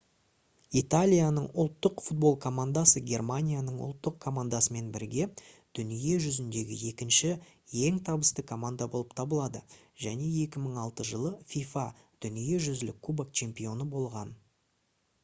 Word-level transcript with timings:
италияның 0.79 1.43
ұлттық 1.63 1.99
футбол 2.05 2.31
командасы 2.45 3.01
германияның 3.09 3.75
ұлттық 3.87 4.15
командасымен 4.23 4.87
бірге 4.95 5.27
дүние 5.79 6.15
жүзіндегі 6.23 6.77
екінші 6.91 7.29
ең 7.89 7.99
табысты 8.09 8.45
команда 8.53 8.87
болып 8.95 9.13
табылады 9.21 9.61
және 10.07 10.29
2006 10.45 11.07
жылы 11.11 11.35
fifa 11.53 11.85
дүниежүзілік 12.27 12.97
кубок 13.09 13.37
чемпионы 13.43 13.87
болған 13.97 14.33